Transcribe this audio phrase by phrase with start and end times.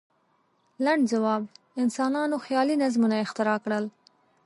[0.85, 1.43] لنډ ځواب:
[1.83, 3.85] انسانانو خیالي نظمونه اختراع کړل.